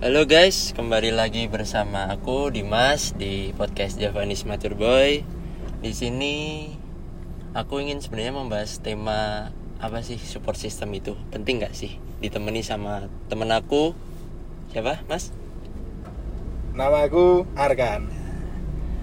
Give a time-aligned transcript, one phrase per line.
[0.00, 5.20] Halo guys, kembali lagi bersama aku Dimas di podcast Javanese Mature Boy.
[5.84, 6.64] Di sini
[7.52, 13.12] aku ingin sebenarnya membahas tema apa sih support system itu penting nggak sih ditemani sama
[13.28, 13.92] temen aku
[14.72, 15.36] siapa mas?
[16.72, 18.08] Nama aku Arkan.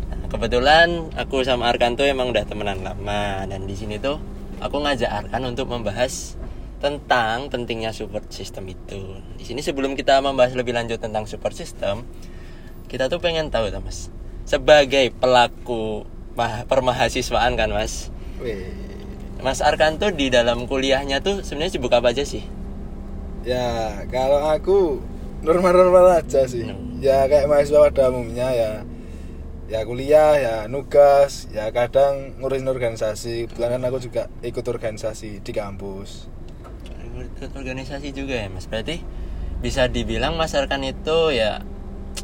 [0.10, 4.18] Nah, kebetulan aku sama Arkan tuh emang udah temenan lama dan di sini tuh
[4.58, 6.37] aku ngajak Arkan untuk membahas
[6.78, 9.18] tentang pentingnya support system itu.
[9.38, 12.06] Di sini sebelum kita membahas lebih lanjut tentang support system,
[12.86, 14.14] kita tuh pengen tahu tuh Mas.
[14.46, 16.06] Sebagai pelaku
[16.38, 18.14] mah- permahasiswaan kan Mas.
[18.38, 18.70] Wih,
[19.42, 22.42] Mas Arkan tuh di dalam kuliahnya tuh sebenarnya sibuk apa aja sih?
[23.48, 25.00] ya kalau aku
[25.40, 26.68] normal-normal aja sih.
[26.68, 27.00] Hmm.
[27.00, 28.72] Ya kayak mahasiswa pada umumnya ya.
[29.68, 33.48] Ya kuliah, ya nugas, ya kadang ngurusin organisasi.
[33.48, 36.28] Kebetulan kan aku juga ikut organisasi di kampus.
[37.18, 38.70] Ikut organisasi juga ya Mas.
[38.70, 39.02] Berarti
[39.58, 41.66] bisa dibilang Mas Arkan itu ya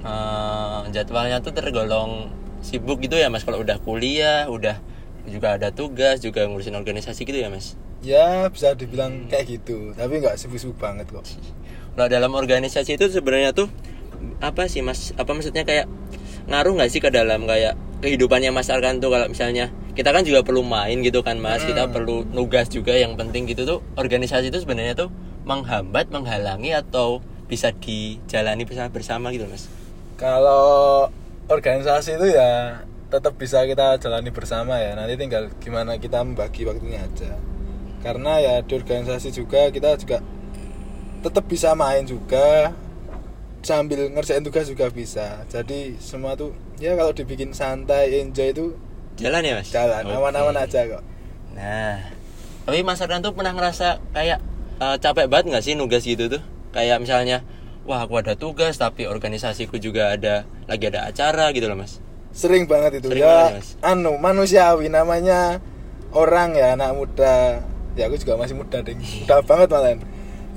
[0.06, 2.30] eh, jadwalnya tuh tergolong
[2.64, 4.80] sibuk gitu ya Mas kalau udah kuliah, udah
[5.28, 7.76] juga ada tugas, juga ngurusin organisasi gitu ya Mas.
[8.04, 11.24] Ya bisa dibilang kayak gitu, tapi nggak sibuk-sibuk banget kok.
[11.94, 13.72] Kalau dalam organisasi itu sebenarnya tuh
[14.44, 15.16] apa sih Mas?
[15.16, 15.88] Apa maksudnya kayak
[16.52, 20.42] ngaruh nggak sih ke dalam kayak kehidupannya Mas Arkan tuh kalau misalnya kita kan juga
[20.42, 24.58] perlu main gitu kan Mas, kita perlu nugas juga yang penting gitu tuh organisasi itu
[24.66, 25.14] sebenarnya tuh
[25.46, 29.70] menghambat, menghalangi atau bisa dijalani bersama bersama gitu Mas.
[30.18, 31.10] Kalau
[31.46, 32.82] organisasi itu ya
[33.14, 34.98] tetap bisa kita jalani bersama ya.
[34.98, 37.38] Nanti tinggal gimana kita membagi waktunya aja.
[38.02, 40.26] Karena ya di organisasi juga kita juga
[41.22, 42.74] tetap bisa main juga
[43.62, 45.46] sambil ngerjain tugas juga bisa.
[45.54, 48.66] Jadi semua tuh ya kalau dibikin santai, enjoy itu
[49.18, 49.70] Jalan ya Mas?
[49.70, 51.04] jalan aman-aman aja kok.
[51.54, 52.02] Nah,
[52.66, 54.40] tapi Mas Arkan tuh pernah ngerasa kayak
[54.82, 56.42] eh, capek banget nggak sih nugas gitu tuh?
[56.74, 57.46] Kayak misalnya,
[57.86, 62.02] wah aku ada tugas tapi organisasiku juga ada lagi ada acara gitu loh Mas.
[62.34, 63.30] Sering banget itu Sering ya.
[63.54, 63.70] banget, Mas.
[63.86, 65.62] anu manusiawi namanya
[66.10, 67.62] orang ya anak muda.
[67.94, 68.98] Ya aku juga masih muda ding.
[68.98, 69.94] Muda banget malah.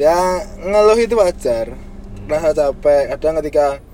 [0.00, 0.16] Ya
[0.56, 1.76] ngeluh itu wajar.
[2.24, 3.12] Rasa capek.
[3.12, 3.84] Kadang ketika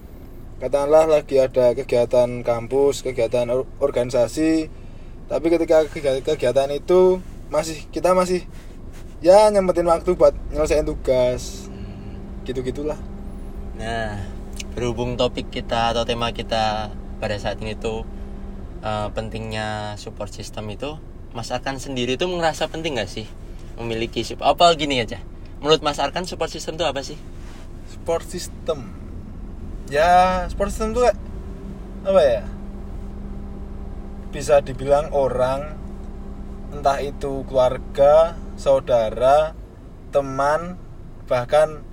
[0.62, 4.70] katakanlah lagi ada kegiatan kampus, kegiatan or- organisasi,
[5.26, 7.18] tapi ketika kegi- kegiatan itu
[7.50, 8.46] masih kita masih
[9.18, 11.66] ya nyempetin waktu buat nyelesain tugas.
[12.46, 12.98] Gitu-gitulah.
[13.74, 14.22] Nah,
[14.78, 18.06] berhubung topik kita atau tema kita pada saat ini tuh
[18.86, 20.94] eh, pentingnya support system itu,
[21.34, 23.26] Mas Arkan sendiri tuh ngerasa penting nggak sih
[23.82, 24.54] memiliki support?
[24.54, 25.18] Apa gini aja?
[25.58, 27.18] Menurut Mas Arkan support system itu apa sih?
[27.90, 28.94] Sport system.
[29.92, 31.04] Ya, sport system tuh
[32.08, 32.42] apa ya?
[34.32, 35.76] Bisa dibilang orang
[36.72, 39.52] entah itu keluarga, saudara,
[40.08, 40.80] teman,
[41.28, 41.84] bahkan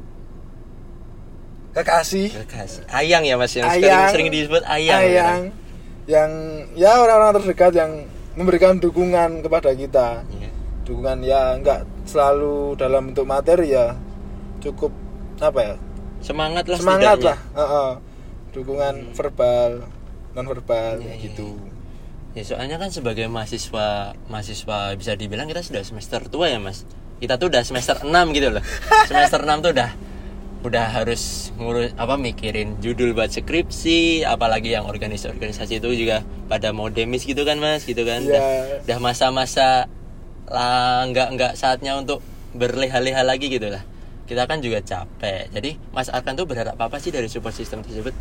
[1.76, 2.88] kekasih, Kekasih.
[2.88, 5.02] Ayang ya Mas yang ayang, sering, sering disebut ayang.
[5.04, 5.42] ayang,
[6.08, 6.32] yang
[6.80, 7.92] ya orang-orang terdekat yang
[8.40, 10.24] memberikan dukungan kepada kita.
[10.32, 10.50] Iya.
[10.88, 14.00] Dukungan ya nggak selalu dalam bentuk materi ya,
[14.64, 14.96] cukup
[15.44, 15.76] apa ya?
[16.20, 17.30] Semangat lah semangat setidaknya.
[17.30, 17.92] lah Heeh.
[18.50, 19.72] dukungan verbal
[20.32, 21.26] non verbal kayak iya.
[21.26, 21.50] gitu
[22.30, 26.86] Ya soalnya kan sebagai mahasiswa mahasiswa bisa dibilang kita sudah semester tua ya mas.
[27.18, 28.64] Kita tuh udah semester 6 gitu loh.
[29.10, 29.92] Semester 6 tuh udah
[30.62, 36.88] udah harus ngurus apa mikirin judul buat skripsi, apalagi yang organisasi-organisasi itu juga pada mau
[36.88, 38.22] demis gitu kan mas, gitu kan.
[38.22, 38.86] Udah, Iya.
[38.86, 39.90] udah masa-masa
[40.48, 42.22] lah nggak nggak saatnya untuk
[42.54, 43.82] berleha-leha lagi gitu lah.
[44.30, 45.50] Kita kan juga capek.
[45.50, 48.14] Jadi Mas Arkan tuh berharap apa sih dari support system tersebut?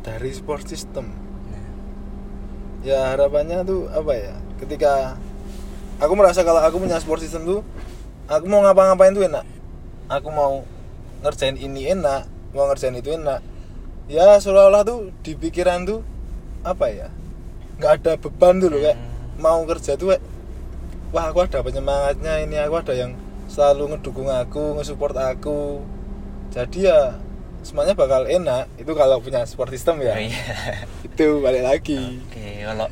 [0.00, 1.12] dari support system?
[2.80, 4.34] Ya harapannya tuh apa ya?
[4.56, 5.20] Ketika
[6.00, 7.60] aku merasa kalau aku punya support system tuh
[8.24, 9.44] aku mau ngapa-ngapain tuh enak.
[10.08, 10.64] Aku mau
[11.20, 12.26] ngerjain ini enak
[12.56, 13.44] mau ngerjain itu enak.
[14.10, 16.00] Ya seolah-olah tuh di pikiran tuh
[16.64, 17.08] apa ya?
[17.78, 18.98] Nggak ada beban tuh loh kayak
[19.36, 20.22] mau kerja tuh kayak
[21.12, 23.12] wah aku ada penyemangatnya ini aku ada yang
[23.50, 25.82] selalu ngedukung aku ngesupport aku
[26.50, 27.00] jadi ya
[27.60, 30.46] semuanya bakal enak itu kalau punya support system ya Oh, iya.
[31.06, 32.86] itu balik lagi Oke, kalau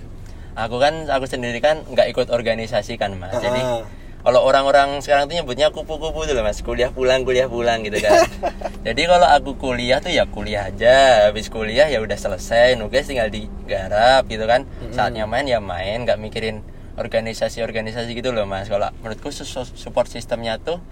[0.53, 3.33] aku kan aku sendiri kan nggak ikut organisasi kan mas.
[3.33, 3.87] Jadi Ah.
[4.21, 8.27] kalau orang-orang sekarang tuh nyebutnya kupu-kupu tuh loh mas, kuliah pulang kuliah pulang gitu kan.
[8.87, 13.31] Jadi kalau aku kuliah tuh ya kuliah aja, habis kuliah ya udah selesai, nugas tinggal
[13.31, 14.67] digarap gitu kan.
[14.91, 16.61] Saatnya main ya main, nggak mikirin
[16.99, 18.67] organisasi-organisasi gitu loh mas.
[18.67, 20.83] Kalau menurutku su- su- support sistemnya tuh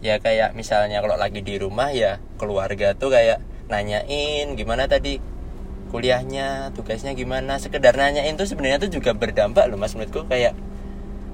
[0.00, 5.18] ya kayak misalnya kalau lagi di rumah ya keluarga tuh kayak nanyain gimana tadi
[5.90, 7.58] kuliahnya tugasnya gimana?
[7.58, 10.24] Sekedar nanyain tuh sebenarnya tuh juga berdampak loh mas menurutku.
[10.30, 10.54] Kayak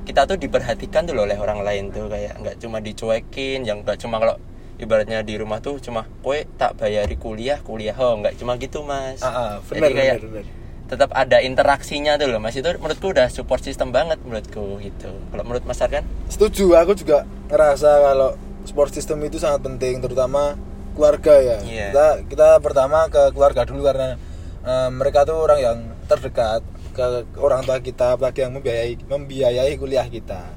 [0.08, 2.08] kita tuh diperhatikan tuh loh oleh orang lain tuh.
[2.08, 4.40] Kayak nggak cuma dicuekin yang nggak cuma kalau
[4.76, 9.20] ibaratnya di rumah tuh cuma kowe tak bayari kuliah kuliah oh nggak cuma gitu mas.
[9.20, 10.46] Ah, ah, Jadi benar kayak benar benar.
[10.86, 15.42] Tetap ada interaksinya tuh loh mas itu menurutku udah support system banget menurutku gitu kalau
[15.42, 20.58] menurut mas Arkan Setuju, aku juga ngerasa kalau support system itu sangat penting terutama
[20.94, 21.58] keluarga ya.
[21.62, 21.86] Iya.
[21.90, 24.18] Kita kita pertama ke keluarga dulu karena
[24.66, 25.78] eh, mereka tuh orang yang
[26.10, 26.62] terdekat
[26.96, 27.04] ke
[27.38, 30.50] orang tua kita apalagi yang membiayai membiayai kuliah kita.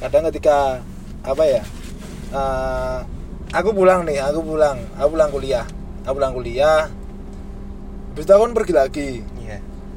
[0.00, 0.80] Kadang ketika
[1.24, 1.62] apa ya?
[2.32, 2.98] eh,
[3.52, 5.66] aku pulang nih, aku pulang, aku pulang kuliah.
[6.04, 6.88] Aku pulang kuliah.
[8.14, 9.08] Habis itu aku kan pergi lagi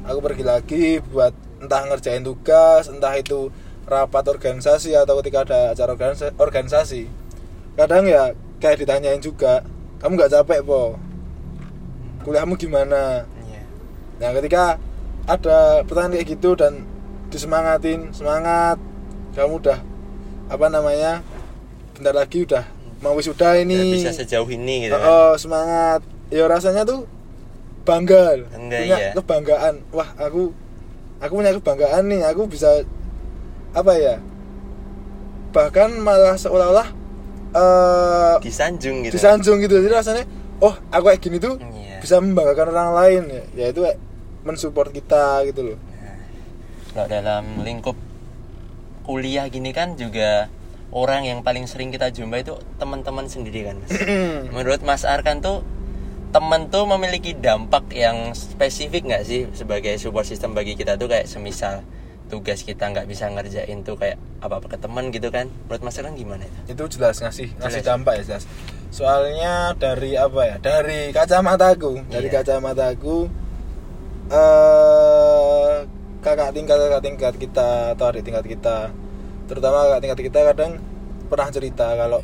[0.08, 3.52] aku pergi lagi buat entah ngerjain tugas entah itu
[3.84, 7.08] rapat organisasi atau ketika ada acara organisa- organisasi.
[7.74, 9.60] Kadang ya kayak ditanyain juga
[9.98, 10.96] kamu nggak capek po?
[12.20, 13.24] Kuliahmu gimana?
[13.44, 13.62] Iya.
[14.20, 14.76] Nah ketika
[15.24, 16.84] ada pertanyaan kayak gitu dan
[17.28, 18.80] disemangatin semangat
[19.32, 19.78] kamu udah
[20.48, 21.20] apa namanya
[21.92, 22.64] bentar lagi udah
[22.98, 23.94] mau wisuda ini.
[23.94, 25.08] Bisa sejauh ini gitu Oh, kan?
[25.08, 26.00] oh, semangat.
[26.28, 27.08] Ya rasanya tuh
[27.88, 28.24] bangga.
[28.52, 29.10] Bangga, punya iya.
[29.16, 29.74] kebanggaan.
[29.96, 30.52] Wah, aku
[31.18, 32.20] aku punya kebanggaan nih.
[32.28, 32.84] Aku bisa
[33.72, 34.20] apa ya?
[35.56, 36.88] Bahkan malah seolah-olah
[37.48, 39.80] eh disanjung gitu disanjung gitu.
[39.80, 40.24] Jadi rasanya
[40.60, 42.04] oh, aku kayak gini tuh Iya.
[42.04, 43.44] bisa membanggakan orang lain ya.
[43.56, 43.98] Ya itu kayak
[44.44, 45.78] mensupport kita gitu loh.
[46.88, 47.94] kalau dalam lingkup
[49.04, 50.48] kuliah gini kan juga
[50.90, 53.92] orang yang paling sering kita jumpa itu teman-teman sendiri kan mas
[54.56, 55.62] menurut Mas Arkan tuh
[56.28, 61.08] teman tuh memiliki dampak yang spesifik nggak sih sebagai support system bagi kita tuh?
[61.08, 61.80] Kayak semisal
[62.28, 65.48] tugas kita nggak bisa ngerjain tuh kayak apa apa ke teman gitu kan?
[65.66, 66.76] Menurut Mas Arkan gimana itu?
[66.76, 67.88] Itu jelas ngasih ngasih Jelas.
[67.88, 68.44] dampak ya jelas.
[68.88, 70.56] Soalnya dari apa ya?
[70.60, 72.44] Dari kacamataku dari Iya.
[72.44, 73.16] kacamataku
[74.28, 75.76] eh
[76.20, 78.76] kakak tingkat kakak tingkat kita atau adik tingkat kita
[79.48, 80.72] terutama kakak tingkat kita kadang
[81.32, 82.20] pernah cerita kalau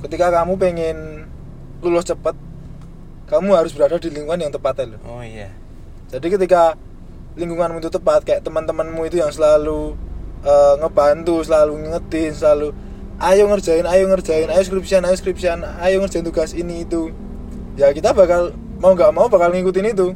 [0.00, 0.96] ketika kamu pengen
[1.84, 2.32] lulus cepat
[3.28, 5.52] kamu harus berada di lingkungan yang tepat loh oh iya
[6.08, 6.74] jadi ketika
[7.38, 9.94] lingkunganmu itu tepat kayak teman-temanmu itu yang selalu
[10.42, 12.68] eh, ngebantu, selalu ngingetin, selalu
[13.18, 17.14] ayo ngerjain, ayo ngerjain, ayo skripsian, ayo skripsian, ayo ngerjain tugas ini itu.
[17.78, 20.14] Ya kita bakal mau nggak mau bakal ngikutin itu,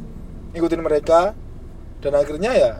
[0.55, 1.31] ngikutin mereka
[2.03, 2.71] dan akhirnya ya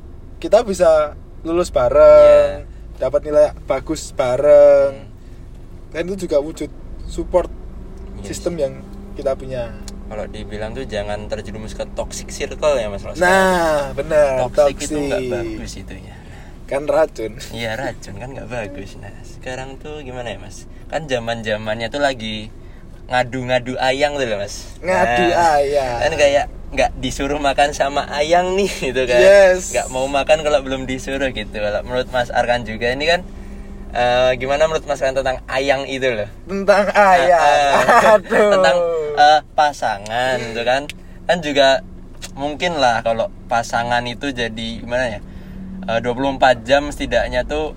[0.44, 1.16] kita bisa
[1.48, 2.68] lulus bareng,
[3.00, 5.12] dapat nilai bagus bareng.
[5.94, 6.68] Dan itu juga wujud
[7.06, 7.48] support
[8.20, 8.74] Iya sistem yang
[9.14, 9.83] kita punya.
[10.04, 14.46] Kalau dibilang tuh jangan terjerumus ke toxic circle ya Mas Ros Nah, benar.
[14.48, 15.02] toxic itu toxic.
[15.04, 16.16] nggak bagus itu ya
[16.64, 17.38] Kan racun.
[17.52, 18.96] Iya racun kan nggak bagus.
[18.96, 20.64] Nah sekarang tuh gimana ya mas?
[20.88, 22.48] Kan zaman zamannya tuh lagi
[23.06, 24.72] ngadu-ngadu ayang tuh loh mas.
[24.80, 25.98] Ngadu Nah, ayang.
[26.02, 29.20] Kan kayak nggak disuruh makan sama ayang nih gitu kan?
[29.20, 29.70] Yes.
[29.70, 31.52] Nggak mau makan kalau belum disuruh gitu.
[31.54, 33.22] Kalau menurut Mas Arkan juga ini kan
[33.92, 36.30] eh, gimana menurut Mas Arkan tentang ayang itu loh?
[36.44, 37.38] Tentang ayam.
[37.38, 38.14] Ah, ah.
[38.18, 38.50] Aduh.
[38.50, 38.78] tentang
[39.16, 40.90] eh, pasangan gitu kan?
[41.24, 41.82] Kan juga
[42.34, 45.20] mungkin lah kalau pasangan itu jadi gimana ya?
[45.84, 47.76] Eh, 24 jam setidaknya tuh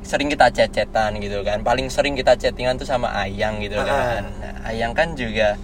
[0.00, 3.88] sering kita cecetan gitu kan paling sering kita chattingan tuh sama Ayang gitu Ah.
[4.20, 5.56] kan nah, Ayang kan juga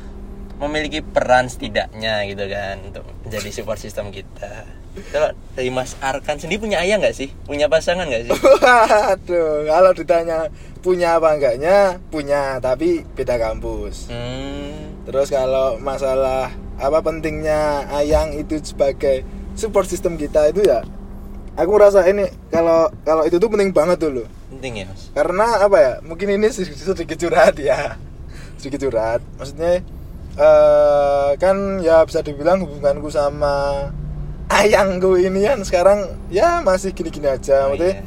[0.57, 4.65] memiliki peran setidaknya gitu kan untuk menjadi support system kita
[5.09, 9.93] kalau dari Mas Arkan sendiri punya Ayang nggak sih punya pasangan nggak sih Waduh, kalau
[9.93, 10.49] ditanya
[10.81, 11.77] punya apa enggaknya,
[12.09, 14.09] punya, tapi beda kampus.
[14.09, 19.27] hmm, Terus kalau masalah apa pentingnya ayang itu sebagai
[19.59, 20.87] support system kita itu ya
[21.59, 24.23] aku merasa ini kalau kalau itu tuh penting banget dulu.
[24.55, 25.11] Penting ya mas?
[25.11, 27.99] Karena apa ya mungkin ini sedikit, sedikit curhat ya.
[28.63, 29.21] Sedikit curhat.
[29.35, 29.83] Maksudnya
[30.39, 33.91] eh kan ya bisa dibilang hubunganku sama
[34.47, 37.67] ayangku ini kan sekarang ya masih gini-gini aja.
[37.67, 38.07] Oh, maksudnya iya.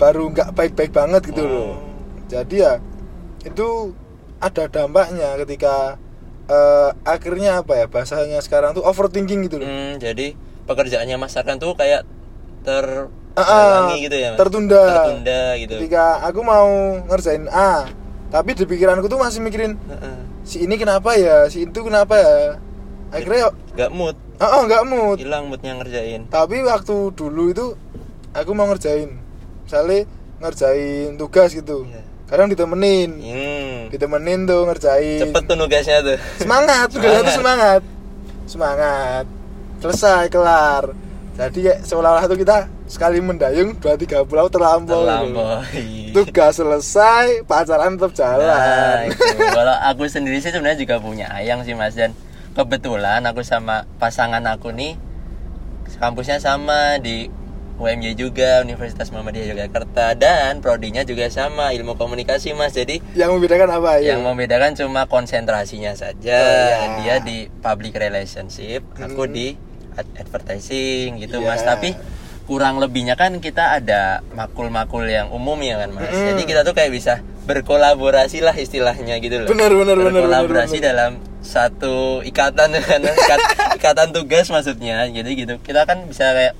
[0.00, 1.60] baru nggak baik-baik banget gitu loh.
[1.60, 1.76] Oh.
[2.32, 2.72] jadi ya
[3.44, 3.92] itu
[4.40, 6.00] ada dampaknya ketika
[6.50, 9.68] eh, akhirnya apa ya bahasanya sekarang tuh overthinking gitu loh.
[9.70, 10.34] Hmm, jadi
[10.66, 12.02] pekerjaannya Mas Arkan tuh kayak
[12.66, 14.38] ter halangi gitu ya mas?
[14.42, 14.82] tertunda.
[14.84, 15.74] tertunda gitu.
[15.78, 17.88] Ketika aku mau ngerjain A
[18.30, 20.18] tapi di pikiranku tuh masih mikirin Heeh.
[20.46, 21.46] si ini kenapa ya?
[21.50, 22.36] Si itu kenapa ya?
[23.10, 24.16] Akhirnya nggak mood.
[24.38, 25.18] Oh, oh nggak mood.
[25.18, 26.30] Hilang moodnya ngerjain.
[26.30, 27.66] Tapi waktu dulu itu
[28.30, 29.18] aku mau ngerjain
[29.66, 30.06] misalnya
[30.38, 31.86] ngerjain tugas gitu.
[31.90, 32.02] Iya.
[32.30, 33.10] Kadang ditemenin.
[33.18, 33.78] Hmm.
[33.90, 35.20] ditemenin tuh ngerjain.
[35.26, 36.16] Cepet tuh nugasnya tuh.
[36.38, 37.82] Semangat tugasnya tuh semangat.
[38.46, 39.24] semangat.
[39.82, 40.94] Selesai kelar.
[41.34, 45.02] Jadi kayak seolah-olah tuh kita sekali mendayung dua tiga pulau terlampau.
[45.02, 45.10] Gitu.
[45.10, 49.26] terlampaui tugas selesai pacaran tetap Nah, jalan itu.
[49.50, 51.98] Kalau aku sendiri sih sebenarnya juga punya ayang sih mas.
[51.98, 52.14] Dan
[52.54, 54.98] kebetulan aku sama pasangan aku nih
[56.00, 57.28] kampusnya sama di
[57.80, 63.72] UMY juga Universitas Muhammadiyah Yogyakarta dan prodinya juga sama ilmu komunikasi mas jadi yang membedakan
[63.72, 66.96] apa ya yang membedakan cuma konsentrasinya saja Oh, iya.
[66.98, 69.32] dia di public relationship aku Hmm.
[69.32, 69.46] di
[69.90, 71.48] ad- advertising gitu Iya.
[71.48, 71.96] mas tapi
[72.44, 76.26] kurang lebihnya kan kita ada makul-makul yang umum ya kan mas Mm-mm.
[76.28, 80.84] jadi kita tuh kayak bisa berkolaborasi lah istilahnya gitu loh Benar, benar, benar, berkolaborasi benar,
[80.84, 80.90] benar.
[81.08, 86.54] dalam satu ikatan kan Ikat- ikatan tugas maksudnya jadi gitu kita kan bisa kayak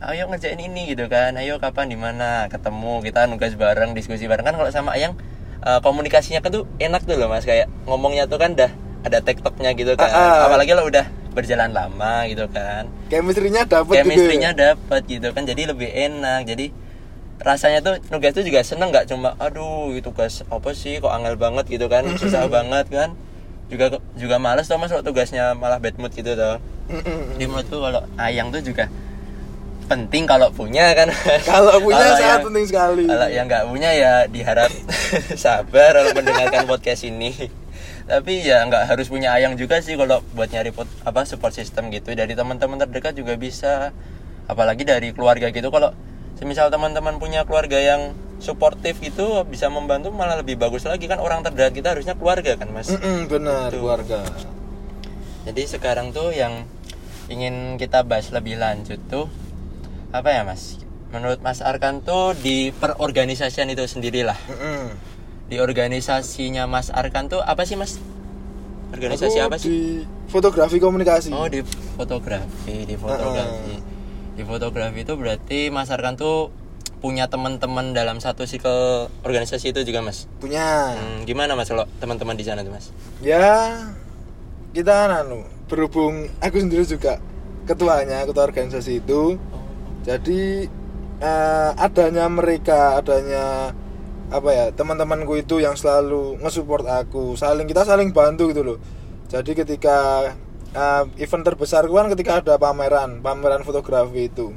[0.00, 1.36] ayo ngerjain ini gitu kan.
[1.36, 4.44] Ayo kapan di mana ketemu kita nugas bareng diskusi bareng.
[4.44, 5.16] Kan kalau sama Ayang
[5.60, 7.44] eh, komunikasinya kan tuh enak tuh loh mas.
[7.44, 8.72] Kayak ngomongnya tuh kan dah
[9.04, 10.08] ada tektoknya gitu kan.
[10.08, 10.36] Ah, ah.
[10.48, 12.88] apalagi lo udah berjalan lama gitu kan.
[13.12, 15.42] Chemistry-nya dapet chemistry-nya gitu dapat gitu kan.
[15.44, 16.48] Jadi lebih enak.
[16.48, 16.66] Jadi
[17.40, 20.96] rasanya tuh nugas tuh juga seneng nggak cuma aduh itu tugas apa sih?
[20.98, 22.08] Kok angel banget gitu kan.
[22.16, 23.12] Susah banget kan.
[23.70, 26.58] Juga juga males tuh mas kalau tugasnya malah bad mood gitu tuh
[27.38, 28.90] di menurutku kalau ayang tuh juga
[29.90, 31.10] penting kalau punya kan?
[31.50, 33.04] Kalau punya Kalau sangat yang- penting sekali.
[33.04, 34.70] kalau yang nggak punya ya diharap
[35.36, 37.34] sabar kalau mendengarkan podcast ini.
[38.06, 41.90] Tapi ya nggak harus punya ayang juga sih kalau buat nyari pot, apa support system
[41.90, 42.10] gitu.
[42.10, 43.90] Dari teman-teman terdekat juga bisa.
[44.46, 45.68] Apalagi dari keluarga gitu.
[45.68, 45.90] Kalau
[46.34, 51.04] semisal teman-teman punya keluarga yang suportif gitu bisa membantu malah lebih bagus lagi.
[51.04, 52.88] Kan orang terdekat kita harusnya keluarga kan mas?
[52.88, 53.78] Mm-mm, benar Tuh.
[53.78, 54.22] keluarga.
[55.40, 56.66] Jadi sekarang tuh yang
[57.26, 59.30] ingin kita bahas lebih lanjut tuh
[60.10, 60.78] apa ya mas
[61.10, 64.94] menurut mas Arkan tuh di perorganisasian itu sendirilah Mm-mm.
[65.46, 67.98] di organisasinya Mas Arkan tuh apa sih Mas?
[68.90, 69.66] Organisasi Aku apa sih?
[69.66, 69.78] di
[70.26, 71.62] fotografi komunikasi Oh di
[71.94, 73.74] fotografi, di fotografi.
[74.30, 76.54] Di fotografi itu berarti Mas Arkan tuh
[76.98, 80.30] punya teman-teman dalam satu circle organisasi itu juga Mas.
[80.38, 82.94] punya Hmm, gimana Mas kalau teman-teman di sana tuh Mas?
[83.18, 83.82] ya
[84.70, 87.18] kita anu berhubung aku sendiri juga
[87.64, 89.34] ketuanya ketua organisasi itu
[90.06, 90.70] jadi
[91.20, 93.74] eh, adanya mereka adanya
[94.30, 98.78] apa ya teman-temanku itu yang selalu ngesupport aku saling kita saling bantu gitu loh
[99.26, 99.98] jadi ketika
[100.72, 104.54] eh, event terbesar kan ketika ada pameran pameran fotografi itu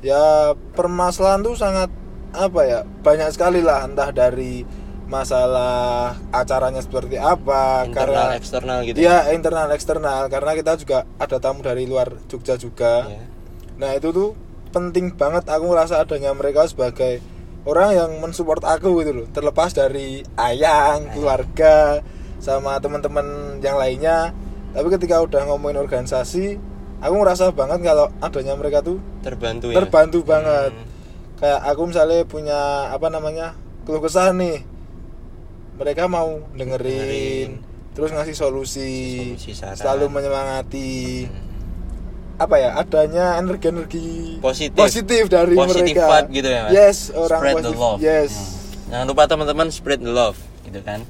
[0.00, 1.92] ya permasalahan tuh sangat
[2.30, 4.64] apa ya banyak sekali lah entah dari
[5.10, 8.96] masalah acaranya seperti apa Internal eksternal gitu.
[9.02, 13.10] Iya internal eksternal karena kita juga ada tamu dari luar Jogja juga.
[13.10, 13.26] Iya.
[13.82, 14.30] Nah itu tuh
[14.70, 17.18] penting banget aku ngerasa adanya mereka sebagai
[17.62, 19.26] orang yang mensupport aku gitu loh.
[19.28, 22.00] Terlepas dari ayang, keluarga,
[22.38, 24.32] sama teman-teman yang lainnya.
[24.70, 26.56] Tapi ketika udah ngomongin organisasi,
[26.98, 29.76] aku ngerasa banget kalau adanya mereka tuh Terbantu ya.
[29.76, 30.72] terbantu banget.
[30.72, 30.86] Hmm.
[31.36, 34.62] Kayak aku misalnya punya apa namanya keluh kesah nih,
[35.74, 37.50] mereka mau dengerin, Dengerin.
[37.92, 38.92] terus ngasih solusi,
[39.34, 39.76] Solusi, saran.
[39.76, 41.26] selalu menyemangati.
[41.26, 41.49] Hmm.
[42.40, 42.72] Apa ya?
[42.74, 44.80] Adanya energi-energi Positif.
[45.28, 46.08] dari Positive mereka.
[46.24, 46.72] vibe gitu ya, Mas?
[46.72, 47.76] Yes, orang Spread the positif.
[47.78, 47.98] love.
[48.00, 48.32] Yes.
[48.32, 48.88] Hmm.
[48.90, 51.04] Jangan lupa teman-teman spread the love gitu kan.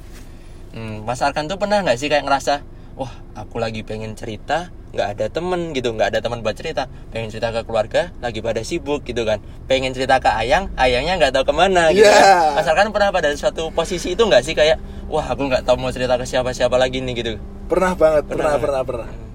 [0.71, 5.09] Hmm, Mas Arkan tuh pernah nggak sih kayak ngerasa, wah aku lagi pengen cerita, nggak
[5.13, 9.03] ada temen gitu, nggak ada teman buat cerita, pengen cerita ke keluarga, lagi pada sibuk
[9.03, 12.55] gitu kan, pengen cerita ke ayang, ayangnya nggak tahu ke mana gitu Yeah.
[12.55, 12.59] kan.
[12.59, 15.91] Mas Arkan pernah pada suatu posisi itu nggak sih kayak, wah aku nggak tahu mau
[15.91, 17.33] cerita ke siapa-siapa lagi nih gitu.
[17.67, 19.30] Pernah banget, Pernah, pernah, pernah, pernah.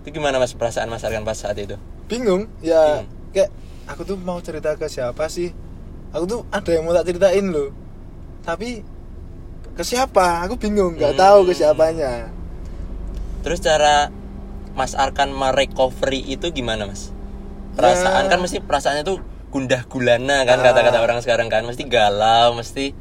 [0.00, 1.76] Itu gimana mas perasaan Mas Arkan pas saat itu?
[2.06, 3.06] Bingung, ya Bingung.
[3.30, 3.50] kayak
[3.84, 5.52] aku tuh mau cerita ke siapa sih?
[6.10, 7.70] Aku tuh ada yang mau tak ceritain loh.
[8.40, 8.82] Tapi
[9.70, 10.42] ke siapa?
[10.42, 11.20] Aku bingung, nggak Hmm.
[11.20, 12.32] tahu ke siapanya.
[13.40, 14.08] Terus cara
[14.70, 17.10] Mas Arkan merecovery itu gimana mas?
[17.72, 18.30] Perasaan Ya.
[18.30, 20.64] kan mesti perasaannya tuh gundah gulana kan Ah.
[20.64, 22.94] kata-kata orang sekarang kan mesti galau mesti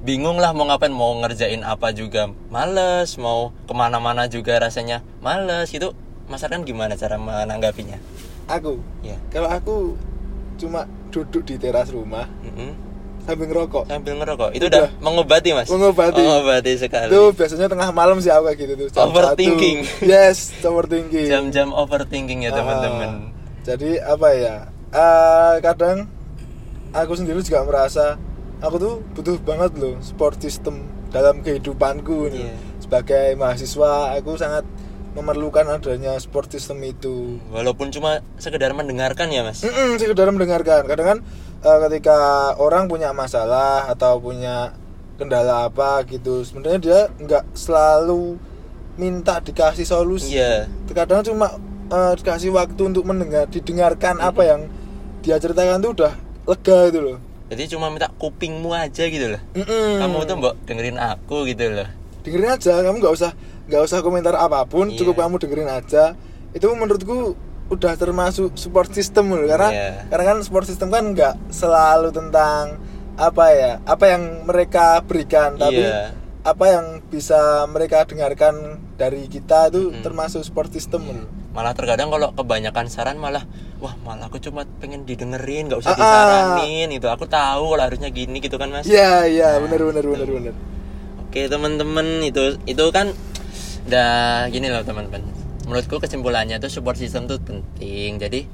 [0.00, 5.66] bingung lah mau ngapain mau ngerjain apa juga males mau ke mana-mana juga rasanya males
[5.68, 5.90] itu
[6.26, 7.98] Mas Arkan gimana cara menanggapinya?
[8.48, 9.18] Aku, Ya.
[9.28, 9.76] kalau aku
[10.56, 12.70] cuma duduk di teras rumah Mm-mm.
[13.22, 13.84] sambil ngerokok.
[13.86, 14.86] Sambil ngerokok itu Udah.
[14.86, 15.66] udah, mengobati mas?
[15.66, 16.18] Mengobati.
[16.18, 17.10] Mengobati sekali.
[17.10, 18.88] Itu biasanya tengah malam sih aku kayak gitu tuh.
[18.92, 19.78] jam Overthinking.
[19.82, 20.02] satu.
[20.04, 21.26] Yes, overthinking.
[21.26, 23.10] Jam-jam overthinking ya Ah, teman-teman.
[23.62, 24.56] jadi apa ya?
[24.88, 26.06] eh, kadang
[26.90, 28.14] aku sendiri juga merasa
[28.56, 30.80] aku tuh butuh banget loh support system
[31.10, 32.46] dalam kehidupanku nih.
[32.46, 32.54] Iya.
[32.78, 34.62] Sebagai mahasiswa, aku sangat
[35.16, 37.40] memerlukan adanya support system itu.
[37.48, 39.64] Walaupun cuma sekedar mendengarkan ya mas.
[39.64, 40.84] Mm-mm, sekedar mendengarkan.
[40.84, 41.18] Kadang kan
[41.64, 42.18] eh, ketika
[42.60, 44.76] orang punya masalah atau punya
[45.16, 48.36] kendala apa gitu, sebenarnya dia nggak selalu
[49.00, 50.36] minta dikasih solusi.
[50.36, 50.68] Iya.
[50.92, 51.56] Kadang cuma
[51.88, 54.60] eh, dikasih waktu untuk mendengar, didengarkan apa yang
[55.24, 56.12] dia ceritakan tuh udah
[56.44, 57.18] lega itu loh.
[57.46, 59.40] Jadi cuma minta kupingmu aja gitu loh.
[59.56, 60.02] Mm-mm.
[60.02, 61.88] Kamu tuh mbok dengerin aku gitu loh.
[62.26, 63.30] dengerin aja, kamu nggak usah
[63.66, 64.98] nggak usah komentar apa pun, Iya.
[64.98, 66.14] cukup kamu dengerin aja.
[66.50, 67.34] Itu menurutku
[67.66, 69.90] udah termasuk support system loh karena Iya.
[70.06, 72.78] karena kan support system kan nggak selalu tentang
[73.14, 76.14] apa ya apa yang mereka berikan tapi Iya.
[76.40, 77.34] apa yang bisa
[77.66, 78.54] mereka dengarkan
[78.94, 81.26] dari kita itu termasuk support system loh.
[81.50, 85.96] malah terkadang kalau kebanyakan saran malah wah malah aku cuma pengen didengerin nggak usah Ah,
[85.96, 86.04] ah.
[86.52, 90.28] disaranin itu aku tahu kalau harusnya gini gitu kan mas Iya iya benar benar benar
[90.28, 90.54] benar.
[91.18, 93.10] oke teman-teman itu itu kan
[93.86, 95.22] udah gini loh teman-teman.
[95.66, 98.18] Menurutku kesimpulannya tuh support system tuh penting.
[98.18, 98.46] Jadi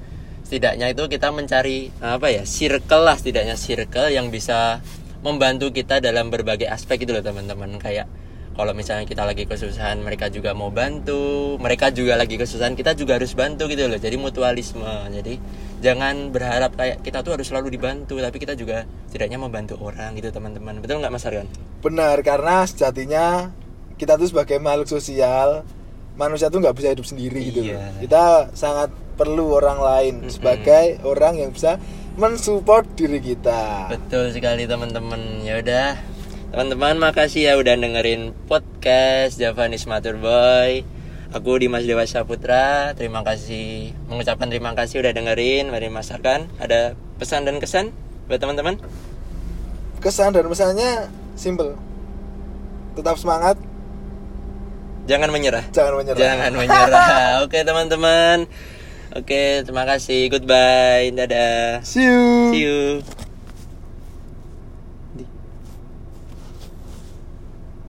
[0.45, 4.85] setidaknya itu kita mencari apa ya circle lah setidaknya circle yang bisa
[5.25, 7.81] membantu kita dalam berbagai aspek gitu loh teman-teman.
[7.81, 8.09] Kayak
[8.53, 11.57] kalau misalnya kita lagi kesusahan mereka juga mau bantu.
[11.57, 13.97] Mereka juga lagi kesusahan kita juga harus bantu gitu loh.
[13.97, 15.09] Jadi mutualisme.
[15.09, 15.41] Jadi
[15.81, 20.29] jangan berharap kayak kita tuh harus selalu dibantu tapi kita juga setidaknya membantu orang gitu
[20.29, 20.85] teman-teman.
[20.85, 21.49] Betul nggak mas Aryan?
[21.81, 23.49] Benar karena sejatinya
[24.03, 25.63] kita tuh sebagai makhluk sosial
[26.19, 27.61] manusia tuh nggak bisa hidup sendiri gitu.
[27.63, 27.79] loh.
[27.79, 28.03] Iya.
[28.03, 31.79] Kita sangat perlu orang lain sebagai orang yang bisa
[32.19, 33.89] mensupport diri kita.
[33.89, 35.47] Betul sekali teman-teman.
[35.47, 35.97] Ya udah.
[36.53, 40.85] Teman-teman makasih ya udah dengerin podcast Javanese Matur Boy.
[41.33, 42.93] Aku Dimas Dewa Saputra.
[42.93, 45.73] Terima kasih mengucapkan terima kasih udah dengerin.
[45.73, 46.53] Mari masakan.
[46.61, 47.89] Ada pesan dan kesan
[48.29, 48.77] buat teman-teman?
[50.05, 51.09] Kesan dan pesannya
[51.41, 51.73] simple.
[52.93, 53.57] Tetap semangat,
[55.03, 55.65] Jangan menyerah.
[55.75, 56.19] jangan menyerah.
[56.19, 57.07] Jangan menyerah.
[57.45, 58.47] Oke teman-teman.
[59.13, 60.33] Oke, terima kasih.
[60.33, 61.13] Goodbye.
[61.13, 61.85] Dadah.
[61.85, 62.23] See you.
[62.55, 63.22] See you.